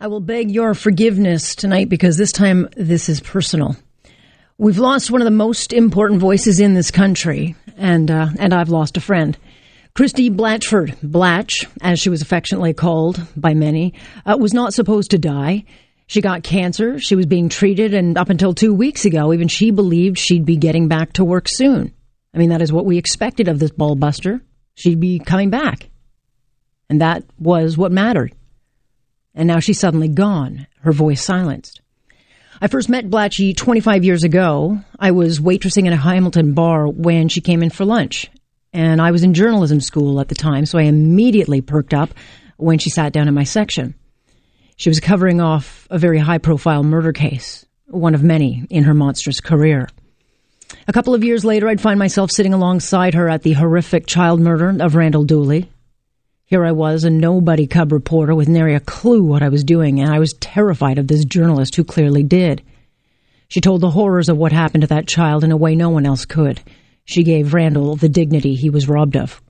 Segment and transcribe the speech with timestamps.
[0.00, 3.74] I will beg your forgiveness tonight because this time this is personal.
[4.56, 8.68] We've lost one of the most important voices in this country, and uh, and I've
[8.68, 9.36] lost a friend.
[9.94, 15.18] Christie Blatchford, Blatch, as she was affectionately called by many, uh, was not supposed to
[15.18, 15.64] die.
[16.06, 17.00] She got cancer.
[17.00, 20.56] She was being treated, and up until two weeks ago, even she believed she'd be
[20.56, 21.92] getting back to work soon.
[22.32, 24.42] I mean, that is what we expected of this ballbuster.
[24.76, 25.90] She'd be coming back.
[26.88, 28.32] And that was what mattered
[29.38, 31.80] and now she's suddenly gone, her voice silenced.
[32.60, 34.80] I first met Blatchy 25 years ago.
[34.98, 38.28] I was waitressing in a Hamilton bar when she came in for lunch.
[38.72, 42.10] And I was in journalism school at the time, so I immediately perked up
[42.56, 43.94] when she sat down in my section.
[44.76, 48.94] She was covering off a very high profile murder case, one of many in her
[48.94, 49.88] monstrous career.
[50.88, 54.40] A couple of years later, I'd find myself sitting alongside her at the horrific child
[54.40, 55.70] murder of Randal Dooley.
[56.48, 60.00] Here I was, a nobody cub reporter with nary a clue what I was doing,
[60.00, 62.62] and I was terrified of this journalist who clearly did.
[63.48, 66.06] She told the horrors of what happened to that child in a way no one
[66.06, 66.62] else could.
[67.04, 69.42] She gave Randal the dignity he was robbed of.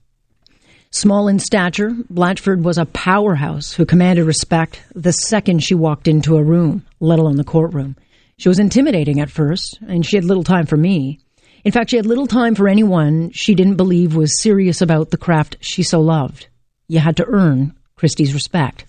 [0.90, 6.36] Small in stature, Blatchford was a powerhouse who commanded respect the second she walked into
[6.36, 7.94] a room, let alone the courtroom.
[8.38, 11.20] She was intimidating at first, and she had little time for me.
[11.62, 15.16] In fact, she had little time for anyone she didn't believe was serious about the
[15.16, 16.48] craft she so loved
[16.88, 18.84] you had to earn Christie's respect.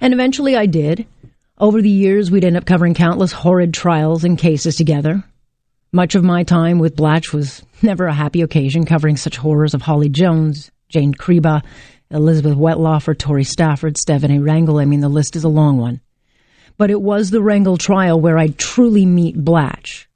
[0.00, 1.06] And eventually I did.
[1.58, 5.22] Over the years, we'd end up covering countless horrid trials and cases together.
[5.92, 9.82] Much of my time with Blatch was never a happy occasion, covering such horrors of
[9.82, 11.62] Holly Jones, Jane Creba,
[12.10, 14.80] Elizabeth Wettlaufer, Tori Stafford, Stefanie Rengel.
[14.80, 16.00] I mean, the list is a long one.
[16.78, 20.08] But it was the Rengel trial where I'd truly meet Blatch,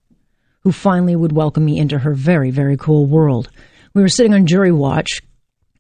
[0.60, 3.50] who finally would welcome me into her very, very cool world.
[3.92, 5.22] We were sitting on jury watch,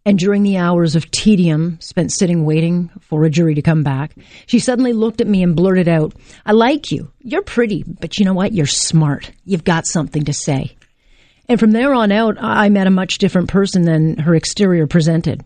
[0.06, 4.14] and during the hours of tedium spent sitting waiting for a jury to come back,
[4.46, 7.10] she suddenly looked at me and blurted out, I like you.
[7.20, 8.52] You're pretty, but you know what?
[8.52, 9.32] You're smart.
[9.44, 10.76] You've got something to say.
[11.48, 15.44] And from there on out, I met a much different person than her exterior presented.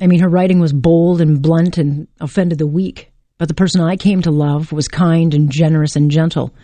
[0.00, 3.80] I mean, her writing was bold and blunt and offended the weak, but the person
[3.80, 6.54] I came to love was kind and generous and gentle.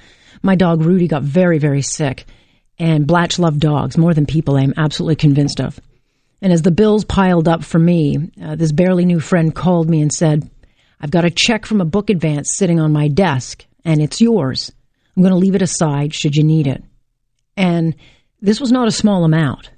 [0.42, 2.26] My dog Rudy got very, very sick,
[2.78, 5.80] and Blatch loved dogs more than people, I am absolutely convinced of.
[6.44, 10.02] And as the bills piled up for me, uh, this barely new friend called me
[10.02, 10.50] and said,
[11.00, 14.70] I've got a check from a book advance sitting on my desk, and it's yours.
[15.16, 16.84] I'm going to leave it aside should you need it.
[17.56, 17.96] And
[18.42, 19.70] this was not a small amount.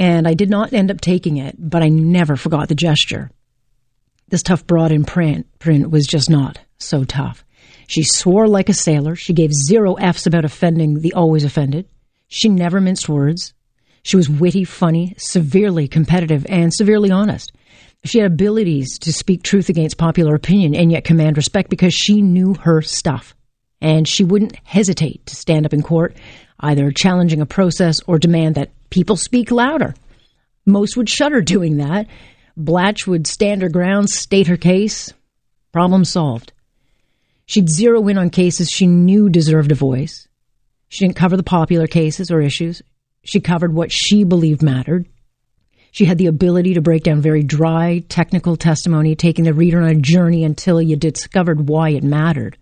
[0.00, 3.30] And I did not end up taking it, but I never forgot the gesture.
[4.26, 7.44] This tough broad in print, print was just not so tough.
[7.86, 9.14] She swore like a sailor.
[9.14, 11.86] She gave zero F's about offending the always offended.
[12.26, 13.54] She never minced words.
[14.02, 17.52] She was witty, funny, severely competitive, and severely honest.
[18.04, 22.20] She had abilities to speak truth against popular opinion and yet command respect because she
[22.20, 23.34] knew her stuff.
[23.80, 26.16] And she wouldn't hesitate to stand up in court,
[26.60, 29.94] either challenging a process or demand that people speak louder.
[30.66, 32.06] Most would shudder doing that.
[32.56, 35.12] Blatch would stand her ground, state her case.
[35.72, 36.52] Problem solved.
[37.46, 40.28] She'd zero in on cases she knew deserved a voice.
[40.88, 42.82] She didn't cover the popular cases or issues.
[43.24, 45.06] She covered what she believed mattered.
[45.92, 49.88] She had the ability to break down very dry, technical testimony, taking the reader on
[49.88, 52.56] a journey until you discovered why it mattered.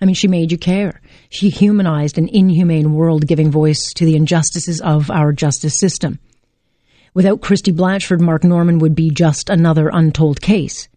[0.00, 1.00] I mean, she made you care.
[1.28, 6.18] She humanized an inhumane world, giving voice to the injustices of our justice system.
[7.14, 10.88] Without Christie Blatchford, Mark Norman would be just another untold case.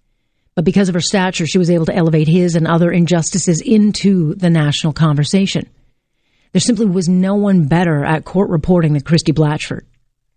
[0.55, 4.33] But because of her stature, she was able to elevate his and other injustices into
[4.35, 5.69] the national conversation.
[6.55, 9.81] There simply was no one better at court reporting than Christie Blatchford.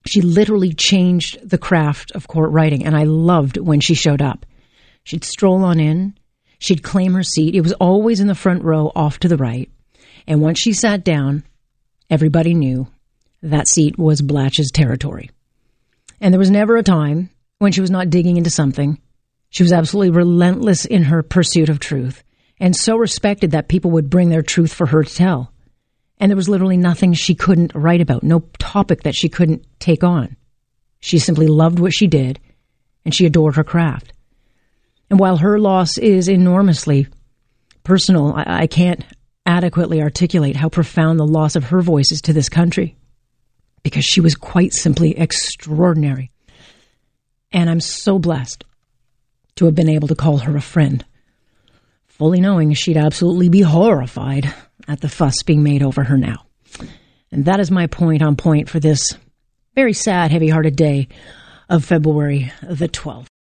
[0.05, 4.45] She literally changed the craft of court writing, and I loved when she showed up.
[5.05, 6.19] She'd stroll on in,
[6.59, 7.55] she'd claim her seat.
[7.55, 9.71] It was always in the front row off to the right.
[10.27, 11.45] And once she sat down,
[12.11, 12.89] everybody knew
[13.41, 15.31] that seat was Blatch's territory.
[16.21, 18.99] And there was never a time when she was not digging into something.
[19.51, 22.25] She was absolutely relentless in her pursuit of truth
[22.59, 25.53] and so respected that people would bring their truth for her to tell.
[26.21, 30.03] And there was literally nothing she couldn't write about, no topic that she couldn't take
[30.03, 30.37] on.
[31.01, 32.41] She simply loved what she did,
[33.05, 34.13] and she adored her craft.
[35.11, 37.07] And while her loss is enormously
[37.89, 38.35] personal.
[38.35, 39.03] I, I can't
[39.47, 42.97] adequately articulate how profound the loss of her voice is to this country
[43.83, 46.31] because she was quite simply extraordinary.
[47.51, 48.65] And I'm so blessed
[49.57, 51.03] to have been able to call her a friend,
[52.05, 54.53] fully knowing she'd absolutely be horrified
[54.89, 56.47] at the fuss being made over her now.
[57.31, 59.17] And that is my point on point for this
[59.75, 61.09] very sad, heavy hearted day
[61.69, 63.29] of February the 12th.